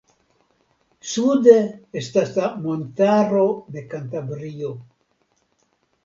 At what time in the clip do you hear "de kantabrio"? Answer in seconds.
3.75-4.71